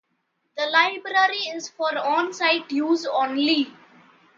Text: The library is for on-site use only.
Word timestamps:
The 0.57 0.65
library 0.65 1.37
is 1.53 1.69
for 1.69 1.95
on-site 1.95 2.71
use 2.71 3.05
only. 3.05 3.71